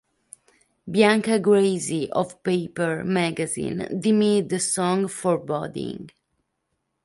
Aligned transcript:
Bianca 0.89 1.37
Gracie 1.39 2.09
of 2.11 2.41
"Paper" 2.41 3.03
magazine 3.05 3.99
deemed 4.01 4.49
the 4.49 4.59
song 4.59 5.07
"foreboding". 5.07 6.09